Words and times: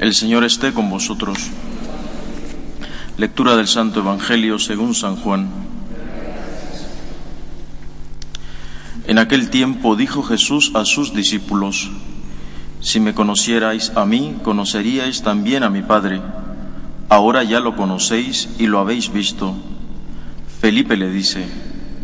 El 0.00 0.14
Señor 0.14 0.44
esté 0.44 0.72
con 0.72 0.88
vosotros. 0.88 1.36
Lectura 3.18 3.54
del 3.54 3.68
Santo 3.68 4.00
Evangelio 4.00 4.58
según 4.58 4.94
San 4.94 5.16
Juan. 5.16 5.50
En 9.06 9.18
aquel 9.18 9.50
tiempo 9.50 9.96
dijo 9.96 10.22
Jesús 10.22 10.72
a 10.72 10.86
sus 10.86 11.12
discípulos, 11.12 11.90
Si 12.80 12.98
me 12.98 13.12
conocierais 13.12 13.92
a 13.94 14.06
mí, 14.06 14.36
conoceríais 14.42 15.20
también 15.20 15.64
a 15.64 15.68
mi 15.68 15.82
Padre. 15.82 16.22
Ahora 17.10 17.44
ya 17.44 17.60
lo 17.60 17.76
conocéis 17.76 18.48
y 18.58 18.68
lo 18.68 18.78
habéis 18.78 19.12
visto. 19.12 19.54
Felipe 20.62 20.96
le 20.96 21.10
dice, 21.10 21.46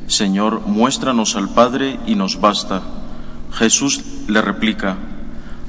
Señor, 0.07 0.67
muéstranos 0.67 1.35
al 1.35 1.49
Padre 1.49 1.99
y 2.07 2.15
nos 2.15 2.43
basta. 2.43 2.83
Jesús 3.53 4.03
le 4.29 4.43
replica, 4.43 4.99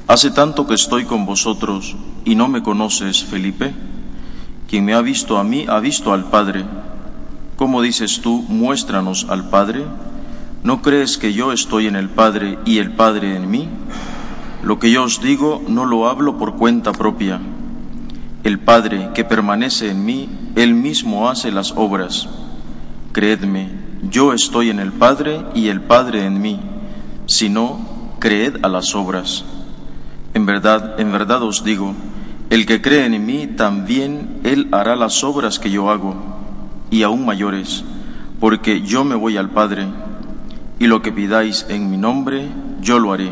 Hace 0.08 0.32
tanto 0.32 0.66
que 0.66 0.74
estoy 0.74 1.04
con 1.04 1.26
vosotros 1.26 1.98
y 2.24 2.36
no 2.36 2.48
me 2.48 2.64
conoces, 2.64 3.26
Felipe. 3.26 3.74
Quien 4.70 4.86
me 4.86 4.94
ha 4.94 5.02
visto 5.02 5.38
a 5.38 5.44
mí 5.44 5.66
ha 5.68 5.82
visto 5.82 6.14
al 6.14 6.30
Padre. 6.30 6.64
¿Cómo 7.58 7.82
dices 7.82 8.22
tú, 8.22 8.46
muéstranos 8.48 9.26
al 9.30 9.50
Padre? 9.50 9.84
¿No 10.64 10.82
crees 10.82 11.18
que 11.18 11.34
yo 11.34 11.52
estoy 11.52 11.88
en 11.88 11.98
el 11.98 12.08
Padre 12.08 12.58
y 12.64 12.78
el 12.78 12.92
Padre 12.92 13.36
en 13.36 13.52
mí? 13.52 13.68
Lo 14.64 14.80
que 14.80 14.92
yo 14.92 15.04
os 15.04 15.22
digo 15.22 15.62
no 15.68 15.86
lo 15.86 16.08
hablo 16.08 16.38
por 16.38 16.56
cuenta 16.56 16.94
propia. 16.94 17.42
El 18.46 18.60
Padre 18.60 19.10
que 19.14 19.26
permanece 19.26 19.92
en 19.92 20.06
mí, 20.06 20.30
Él 20.56 20.74
mismo 20.74 21.28
hace 21.28 21.52
las 21.52 21.74
obras. 21.76 22.30
Creedme, 23.12 23.70
yo 24.10 24.32
estoy 24.32 24.70
en 24.70 24.80
el 24.80 24.94
Padre 24.94 25.42
y 25.54 25.68
el 25.68 25.82
Padre 25.82 26.26
en 26.26 26.42
mí. 26.42 26.62
Si 27.26 27.50
no, 27.50 27.80
creed 28.20 28.64
a 28.64 28.70
las 28.70 28.96
obras. 28.96 29.44
En 30.38 30.46
verdad, 30.46 31.00
en 31.00 31.12
verdad 31.12 31.42
os 31.42 31.64
digo, 31.64 31.96
el 32.52 32.68
que 32.68 32.80
cree 32.80 33.08
en 33.08 33.26
mí, 33.26 33.48
también 33.48 34.40
él 34.44 34.68
hará 34.72 34.96
las 34.96 35.24
obras 35.24 35.58
que 35.58 35.72
yo 35.72 35.90
hago, 35.90 36.14
y 36.92 37.02
aún 37.02 37.26
mayores, 37.26 37.84
porque 38.40 38.84
yo 38.84 39.04
me 39.04 39.16
voy 39.16 39.36
al 39.36 39.50
Padre, 39.50 39.88
y 40.78 40.86
lo 40.86 41.02
que 41.02 41.12
pidáis 41.12 41.66
en 41.70 41.90
mi 41.90 41.98
nombre, 41.98 42.50
yo 42.82 43.00
lo 43.00 43.14
haré, 43.14 43.32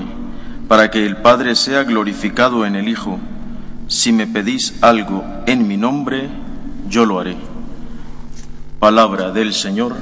para 0.68 0.90
que 0.90 1.06
el 1.06 1.18
Padre 1.18 1.56
sea 1.56 1.84
glorificado 1.84 2.66
en 2.66 2.76
el 2.76 2.90
Hijo. 2.90 3.20
Si 3.88 4.12
me 4.12 4.26
pedís 4.26 4.74
algo 4.82 5.24
en 5.46 5.68
mi 5.68 5.78
nombre, 5.78 6.28
yo 6.90 7.06
lo 7.06 7.20
haré. 7.20 7.38
Palabra 8.80 9.30
del 9.30 9.54
Señor. 9.54 9.96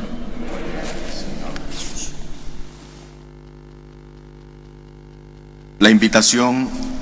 La 5.80 5.90
invitación 5.90 6.93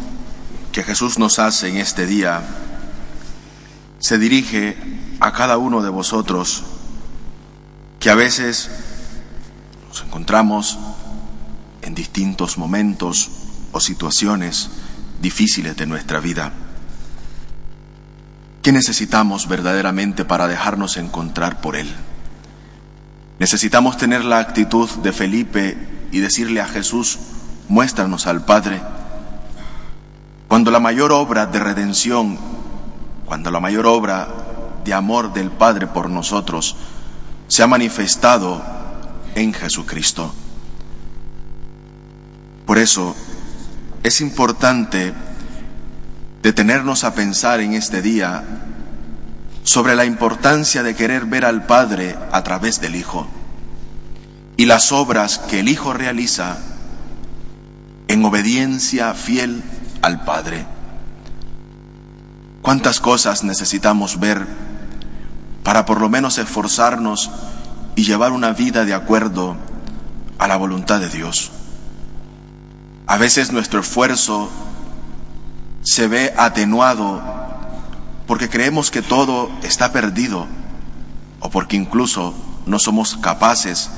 que 0.72 0.84
Jesús 0.84 1.20
nos 1.20 1.40
hace 1.40 1.68
en 1.68 1.78
este 1.78 2.06
día 2.06 2.42
se 4.00 4.18
dirige 4.18 4.78
a 5.20 5.32
cada 5.34 5.58
uno 5.58 5.82
de 5.82 5.90
vosotros 5.90 6.64
que 8.00 8.10
a 8.10 8.16
veces 8.16 8.72
nos 9.88 10.02
encontramos 10.02 10.80
en 11.82 11.94
distintos 11.94 12.58
momentos 12.58 13.30
o 13.72 13.80
situaciones 13.80 14.70
difíciles 15.22 15.76
de 15.76 15.86
nuestra 15.86 16.20
vida. 16.20 16.52
¿Qué 18.64 18.72
necesitamos 18.72 19.48
verdaderamente 19.48 20.26
para 20.26 20.48
dejarnos 20.48 20.98
encontrar 20.98 21.62
por 21.62 21.76
Él? 21.76 21.94
Necesitamos 23.40 23.98
tener 23.98 24.24
la 24.24 24.40
actitud 24.40 24.90
de 24.90 25.12
Felipe 25.12 25.78
y 26.12 26.20
decirle 26.20 26.62
a 26.62 26.68
Jesús, 26.68 27.20
muéstranos 27.68 28.28
al 28.28 28.46
Padre 28.46 28.82
cuando 30.52 30.70
la 30.70 30.82
mayor 30.82 31.14
obra 31.14 31.46
de 31.46 31.60
redención, 31.60 32.38
cuando 33.24 33.52
la 33.52 33.62
mayor 33.62 33.86
obra 33.86 34.28
de 34.84 34.94
amor 34.94 35.32
del 35.32 35.50
Padre 35.50 35.88
por 35.88 36.10
nosotros 36.10 36.76
se 37.48 37.64
ha 37.64 37.68
manifestado 37.68 38.62
en 39.34 39.54
Jesucristo. 39.54 40.30
Por 42.66 42.80
eso 42.80 43.16
es 44.04 44.20
importante 44.20 45.14
detenernos 46.44 47.06
a 47.06 47.16
pensar 47.16 47.62
en 47.62 47.72
este 47.72 48.02
día 48.02 48.44
sobre 49.64 49.96
la 49.96 50.04
importancia 50.04 50.84
de 50.84 50.96
querer 50.96 51.28
ver 51.28 51.46
al 51.46 51.66
Padre 51.66 52.18
a 52.34 52.44
través 52.44 52.82
del 52.82 52.98
Hijo 52.98 53.26
y 54.58 54.66
las 54.66 54.92
obras 54.92 55.38
que 55.38 55.62
el 55.62 55.70
Hijo 55.70 55.94
realiza 55.94 56.58
en 58.10 58.26
obediencia 58.26 59.14
fiel 59.14 59.64
al 60.02 60.24
Padre. 60.24 60.66
¿Cuántas 62.62 63.00
cosas 63.00 63.44
necesitamos 63.44 64.20
ver 64.20 64.46
para 65.64 65.86
por 65.86 66.00
lo 66.00 66.10
menos 66.10 66.38
esforzarnos 66.38 67.30
y 67.96 68.04
llevar 68.04 68.32
una 68.32 68.54
vida 68.54 68.86
de 68.86 68.94
acuerdo 68.94 69.56
a 70.38 70.48
la 70.48 70.58
voluntad 70.58 71.00
de 71.00 71.10
Dios? 71.10 71.52
A 73.08 73.18
veces 73.18 73.52
nuestro 73.52 73.80
esfuerzo 73.80 74.50
se 75.84 76.08
ve 76.08 76.34
atenuado 76.38 77.22
porque 78.28 78.50
creemos 78.50 78.92
que 78.92 79.02
todo 79.02 79.50
está 79.64 79.92
perdido 79.92 80.48
o 81.40 81.50
porque 81.50 81.76
incluso 81.76 82.34
no 82.66 82.80
somos 82.80 83.18
capaces 83.18 83.90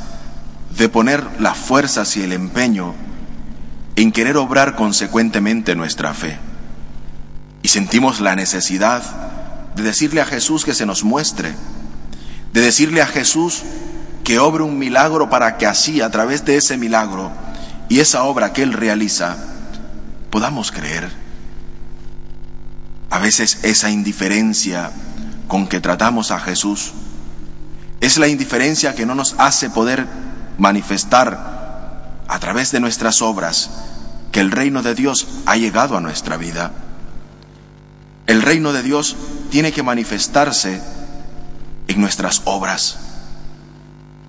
de 0.77 0.89
poner 0.89 1.23
las 1.39 1.57
fuerzas 1.57 2.15
y 2.17 2.23
el 2.23 2.31
empeño 2.31 2.95
en 3.95 4.11
querer 4.11 4.37
obrar 4.37 4.75
consecuentemente 4.75 5.75
nuestra 5.75 6.13
fe. 6.13 6.37
Y 7.61 7.67
sentimos 7.67 8.19
la 8.19 8.35
necesidad 8.35 9.03
de 9.75 9.83
decirle 9.83 10.21
a 10.21 10.25
Jesús 10.25 10.65
que 10.65 10.73
se 10.73 10.85
nos 10.85 11.03
muestre, 11.03 11.53
de 12.51 12.61
decirle 12.61 13.01
a 13.01 13.07
Jesús 13.07 13.63
que 14.23 14.39
obre 14.39 14.63
un 14.63 14.77
milagro 14.77 15.29
para 15.29 15.57
que 15.57 15.65
así, 15.65 16.01
a 16.01 16.09
través 16.09 16.45
de 16.45 16.57
ese 16.57 16.77
milagro 16.77 17.31
y 17.89 17.99
esa 17.99 18.23
obra 18.23 18.53
que 18.53 18.63
Él 18.63 18.73
realiza, 18.73 19.37
podamos 20.29 20.71
creer. 20.71 21.09
A 23.09 23.19
veces 23.19 23.59
esa 23.63 23.91
indiferencia 23.91 24.91
con 25.47 25.67
que 25.67 25.79
tratamos 25.79 26.31
a 26.31 26.39
Jesús 26.39 26.93
es 28.01 28.17
la 28.17 28.27
indiferencia 28.27 28.95
que 28.95 29.05
no 29.05 29.13
nos 29.15 29.35
hace 29.37 29.69
poder 29.69 30.07
manifestar 30.57 31.52
a 32.33 32.39
través 32.39 32.71
de 32.71 32.79
nuestras 32.79 33.21
obras 33.21 33.69
que 34.31 34.39
el 34.39 34.49
reino 34.49 34.81
de 34.81 34.95
Dios 34.95 35.27
ha 35.45 35.55
llegado 35.55 35.95
a 35.95 36.01
nuestra 36.01 36.35
vida. 36.35 36.71
El 38.25 38.41
reino 38.41 38.73
de 38.73 38.81
Dios 38.81 39.15
tiene 39.51 39.71
que 39.71 39.83
manifestarse 39.83 40.81
en 41.87 42.01
nuestras 42.01 42.41
obras, 42.45 42.97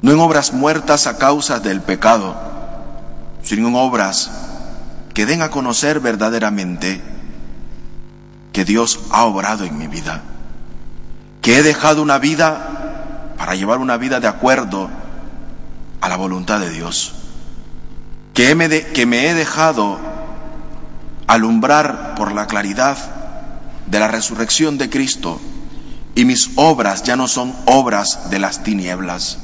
no 0.02 0.12
en 0.12 0.20
obras 0.20 0.52
muertas 0.52 1.06
a 1.06 1.16
causa 1.16 1.60
del 1.60 1.80
pecado, 1.80 2.36
sino 3.42 3.68
en 3.68 3.74
obras 3.74 4.30
que 5.14 5.24
den 5.24 5.40
a 5.40 5.50
conocer 5.50 6.00
verdaderamente 6.00 7.00
que 8.52 8.66
Dios 8.66 9.00
ha 9.12 9.24
obrado 9.24 9.64
en 9.64 9.78
mi 9.78 9.86
vida, 9.86 10.20
que 11.40 11.56
he 11.56 11.62
dejado 11.62 12.02
una 12.02 12.18
vida 12.18 13.32
para 13.38 13.54
llevar 13.54 13.78
una 13.78 13.96
vida 13.96 14.20
de 14.20 14.28
acuerdo 14.28 14.90
a 16.02 16.08
la 16.10 16.16
voluntad 16.16 16.60
de 16.60 16.68
Dios 16.68 17.14
que 18.34 18.56
me, 18.56 18.66
he 19.30 19.34
dejado 19.34 19.98
alumbrar 21.28 22.16
por 22.16 22.32
la 22.32 22.46
claridad 22.48 22.98
de 23.86 24.00
la 24.00 24.08
resurrección 24.08 24.76
de 24.76 24.90
Cristo 24.90 25.40
y 26.16 26.24
mis 26.24 26.50
obras 26.56 27.04
ya 27.04 27.14
no 27.14 27.28
son 27.28 27.54
obras 27.64 28.30
de 28.30 28.40
las 28.40 28.64
tinieblas, 28.64 29.38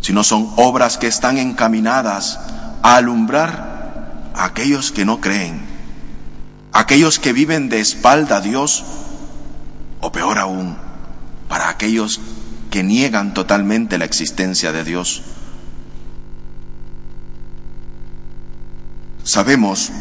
sino 0.00 0.22
son 0.22 0.52
obras 0.56 0.98
que 0.98 1.08
están 1.08 1.36
encaminadas 1.36 2.38
a 2.82 2.96
alumbrar 2.96 4.30
a 4.34 4.44
aquellos 4.44 4.92
que 4.92 5.04
no 5.04 5.20
creen, 5.20 5.60
aquellos 6.72 7.18
que 7.18 7.32
viven 7.32 7.68
de 7.68 7.80
espalda 7.80 8.36
a 8.36 8.40
Dios, 8.40 8.84
o 10.00 10.12
peor 10.12 10.38
aún, 10.38 10.76
para 11.48 11.68
aquellos 11.68 12.20
que 12.70 12.84
niegan 12.84 13.34
totalmente 13.34 13.98
la 13.98 14.04
existencia 14.04 14.70
de 14.70 14.84
Dios. 14.84 15.22
Sabemos 19.30 19.92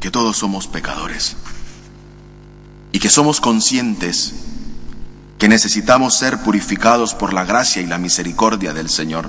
que 0.00 0.10
todos 0.10 0.38
somos 0.38 0.66
pecadores 0.66 1.36
y 2.92 2.98
que 2.98 3.10
somos 3.10 3.42
conscientes 3.42 4.32
que 5.38 5.50
necesitamos 5.50 6.14
ser 6.14 6.38
purificados 6.38 7.12
por 7.12 7.34
la 7.34 7.44
gracia 7.44 7.82
y 7.82 7.86
la 7.86 7.98
misericordia 7.98 8.72
del 8.72 8.88
Señor. 8.88 9.28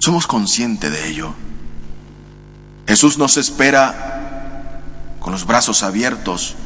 Somos 0.00 0.26
conscientes 0.26 0.90
de 0.90 1.08
ello. 1.08 1.34
Jesús 2.88 3.16
nos 3.16 3.36
espera 3.36 4.82
con 5.20 5.30
los 5.30 5.46
brazos 5.46 5.84
abiertos 5.84 6.56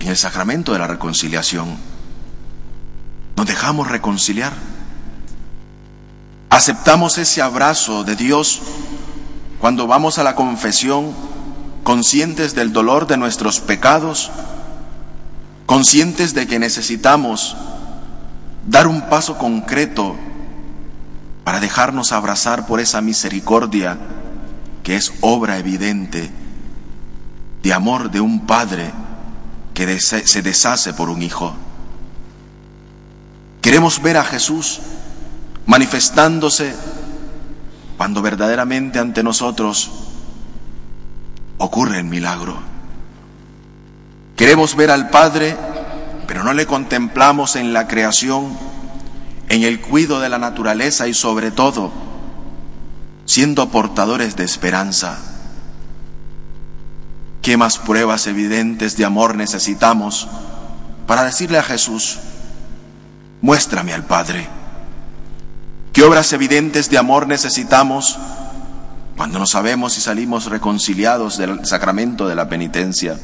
en 0.00 0.08
el 0.08 0.16
sacramento 0.16 0.72
de 0.72 0.78
la 0.78 0.86
reconciliación. 0.86 1.76
Nos 3.36 3.46
dejamos 3.46 3.88
reconciliar. 3.88 4.54
Aceptamos 6.56 7.18
ese 7.18 7.42
abrazo 7.42 8.02
de 8.02 8.16
Dios 8.16 8.62
cuando 9.60 9.86
vamos 9.86 10.18
a 10.18 10.22
la 10.22 10.34
confesión 10.34 11.12
conscientes 11.82 12.54
del 12.54 12.72
dolor 12.72 13.06
de 13.06 13.18
nuestros 13.18 13.60
pecados, 13.60 14.30
conscientes 15.66 16.32
de 16.32 16.46
que 16.46 16.58
necesitamos 16.58 17.58
dar 18.66 18.86
un 18.86 19.02
paso 19.10 19.36
concreto 19.36 20.16
para 21.44 21.60
dejarnos 21.60 22.12
abrazar 22.12 22.66
por 22.66 22.80
esa 22.80 23.02
misericordia 23.02 23.98
que 24.82 24.96
es 24.96 25.12
obra 25.20 25.58
evidente 25.58 26.30
de 27.62 27.72
amor 27.74 28.10
de 28.10 28.22
un 28.22 28.46
padre 28.46 28.92
que 29.74 30.00
se 30.00 30.40
deshace 30.40 30.94
por 30.94 31.10
un 31.10 31.20
hijo. 31.20 31.54
Queremos 33.60 34.00
ver 34.00 34.16
a 34.16 34.24
Jesús 34.24 34.80
manifestándose 35.66 36.74
cuando 37.96 38.22
verdaderamente 38.22 38.98
ante 38.98 39.22
nosotros 39.22 39.90
ocurre 41.58 41.98
el 41.98 42.04
milagro. 42.04 42.58
Queremos 44.36 44.76
ver 44.76 44.90
al 44.90 45.08
Padre, 45.10 45.56
pero 46.26 46.44
no 46.44 46.52
le 46.52 46.66
contemplamos 46.66 47.56
en 47.56 47.72
la 47.72 47.88
creación, 47.88 48.56
en 49.48 49.62
el 49.62 49.80
cuidado 49.80 50.20
de 50.20 50.28
la 50.28 50.38
naturaleza 50.38 51.08
y 51.08 51.14
sobre 51.14 51.50
todo 51.50 51.92
siendo 53.26 53.70
portadores 53.70 54.36
de 54.36 54.44
esperanza. 54.44 55.18
¿Qué 57.42 57.56
más 57.56 57.78
pruebas 57.78 58.26
evidentes 58.26 58.96
de 58.96 59.04
amor 59.04 59.36
necesitamos 59.36 60.28
para 61.06 61.24
decirle 61.24 61.58
a 61.58 61.62
Jesús, 61.62 62.18
muéstrame 63.40 63.92
al 63.92 64.04
Padre? 64.04 64.48
¿Qué 65.96 66.02
obras 66.02 66.30
evidentes 66.34 66.90
de 66.90 66.98
amor 66.98 67.26
necesitamos 67.26 68.18
cuando 69.16 69.38
no 69.38 69.46
sabemos 69.46 69.96
y 69.96 70.02
salimos 70.02 70.44
reconciliados 70.44 71.38
del 71.38 71.64
sacramento 71.64 72.28
de 72.28 72.34
la 72.34 72.50
penitencia? 72.50 73.18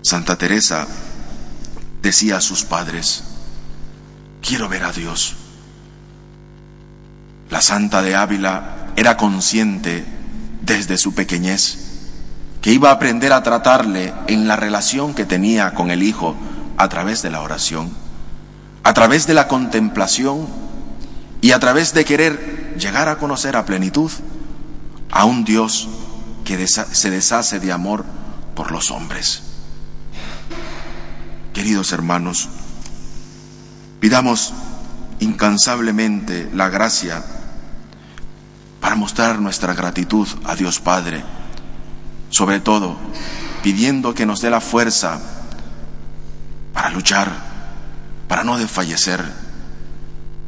Santa 0.00 0.36
Teresa 0.36 0.86
decía 2.00 2.38
a 2.38 2.40
sus 2.40 2.64
padres, 2.64 3.22
quiero 4.40 4.66
ver 4.66 4.84
a 4.84 4.92
Dios. 4.92 5.36
La 7.50 7.60
Santa 7.60 8.00
de 8.00 8.14
Ávila 8.14 8.92
era 8.96 9.18
consciente 9.18 10.06
desde 10.62 10.96
su 10.96 11.12
pequeñez 11.12 11.76
que 12.62 12.72
iba 12.72 12.88
a 12.88 12.92
aprender 12.94 13.34
a 13.34 13.42
tratarle 13.42 14.14
en 14.26 14.48
la 14.48 14.56
relación 14.56 15.12
que 15.12 15.26
tenía 15.26 15.74
con 15.74 15.90
el 15.90 16.02
Hijo 16.02 16.34
a 16.78 16.88
través 16.88 17.20
de 17.20 17.30
la 17.30 17.42
oración 17.42 18.01
a 18.84 18.94
través 18.94 19.26
de 19.26 19.34
la 19.34 19.48
contemplación 19.48 20.46
y 21.40 21.52
a 21.52 21.60
través 21.60 21.92
de 21.94 22.04
querer 22.04 22.74
llegar 22.78 23.08
a 23.08 23.18
conocer 23.18 23.56
a 23.56 23.64
plenitud 23.64 24.10
a 25.10 25.24
un 25.24 25.44
Dios 25.44 25.88
que 26.44 26.66
se 26.66 27.10
deshace 27.10 27.60
de 27.60 27.72
amor 27.72 28.04
por 28.54 28.72
los 28.72 28.90
hombres. 28.90 29.42
Queridos 31.52 31.92
hermanos, 31.92 32.48
pidamos 34.00 34.52
incansablemente 35.20 36.50
la 36.52 36.68
gracia 36.68 37.22
para 38.80 38.96
mostrar 38.96 39.38
nuestra 39.38 39.74
gratitud 39.74 40.26
a 40.44 40.56
Dios 40.56 40.80
Padre, 40.80 41.22
sobre 42.30 42.58
todo 42.58 42.96
pidiendo 43.62 44.14
que 44.14 44.26
nos 44.26 44.40
dé 44.40 44.50
la 44.50 44.60
fuerza 44.60 45.20
para 46.72 46.90
luchar 46.90 47.51
para 48.32 48.44
no 48.44 48.56
desfallecer, 48.56 49.22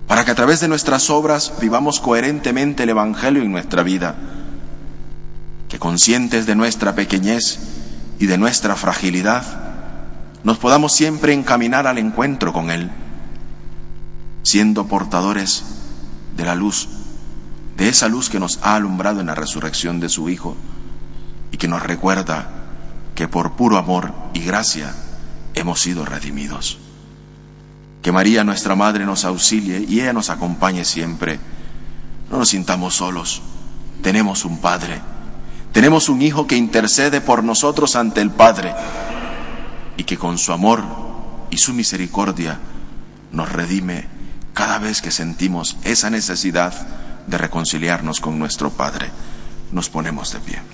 para 0.08 0.24
que 0.24 0.30
a 0.30 0.34
través 0.34 0.58
de 0.60 0.68
nuestras 0.68 1.10
obras 1.10 1.52
vivamos 1.60 2.00
coherentemente 2.00 2.84
el 2.84 2.88
Evangelio 2.88 3.42
en 3.42 3.52
nuestra 3.52 3.82
vida, 3.82 4.14
que 5.68 5.78
conscientes 5.78 6.46
de 6.46 6.54
nuestra 6.54 6.94
pequeñez 6.94 7.58
y 8.18 8.24
de 8.24 8.38
nuestra 8.38 8.74
fragilidad, 8.74 9.44
nos 10.44 10.56
podamos 10.56 10.94
siempre 10.94 11.34
encaminar 11.34 11.86
al 11.86 11.98
encuentro 11.98 12.54
con 12.54 12.70
Él, 12.70 12.90
siendo 14.44 14.86
portadores 14.86 15.64
de 16.38 16.46
la 16.46 16.54
luz, 16.54 16.88
de 17.76 17.90
esa 17.90 18.08
luz 18.08 18.30
que 18.30 18.40
nos 18.40 18.60
ha 18.62 18.76
alumbrado 18.76 19.20
en 19.20 19.26
la 19.26 19.34
resurrección 19.34 20.00
de 20.00 20.08
su 20.08 20.30
Hijo 20.30 20.56
y 21.52 21.58
que 21.58 21.68
nos 21.68 21.82
recuerda 21.82 22.48
que 23.14 23.28
por 23.28 23.56
puro 23.56 23.76
amor 23.76 24.14
y 24.32 24.40
gracia 24.40 24.94
hemos 25.54 25.80
sido 25.80 26.06
redimidos. 26.06 26.78
Que 28.04 28.12
María, 28.12 28.44
nuestra 28.44 28.76
Madre, 28.76 29.06
nos 29.06 29.24
auxilie 29.24 29.86
y 29.88 30.02
ella 30.02 30.12
nos 30.12 30.28
acompañe 30.28 30.84
siempre. 30.84 31.40
No 32.30 32.36
nos 32.36 32.50
sintamos 32.50 32.96
solos. 32.96 33.40
Tenemos 34.02 34.44
un 34.44 34.58
Padre. 34.58 35.00
Tenemos 35.72 36.10
un 36.10 36.20
Hijo 36.20 36.46
que 36.46 36.54
intercede 36.54 37.22
por 37.22 37.42
nosotros 37.42 37.96
ante 37.96 38.20
el 38.20 38.30
Padre 38.30 38.74
y 39.96 40.04
que 40.04 40.18
con 40.18 40.36
su 40.36 40.52
amor 40.52 40.84
y 41.48 41.56
su 41.56 41.72
misericordia 41.72 42.58
nos 43.32 43.50
redime 43.50 44.04
cada 44.52 44.78
vez 44.78 45.00
que 45.00 45.10
sentimos 45.10 45.78
esa 45.82 46.10
necesidad 46.10 46.74
de 47.26 47.38
reconciliarnos 47.38 48.20
con 48.20 48.38
nuestro 48.38 48.68
Padre. 48.68 49.08
Nos 49.72 49.88
ponemos 49.88 50.30
de 50.30 50.40
pie. 50.40 50.73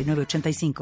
85 0.03 0.73